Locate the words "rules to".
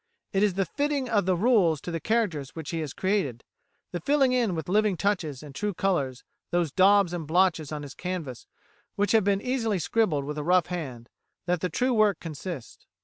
1.35-1.91